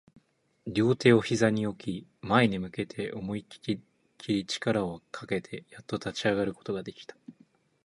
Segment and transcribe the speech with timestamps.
[0.65, 3.83] 両手を膝に置き、前に向けて思いっき
[4.29, 7.15] り力をかけて、やっと立ち上がることができた